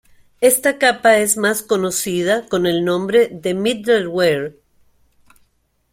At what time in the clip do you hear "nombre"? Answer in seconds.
2.83-3.27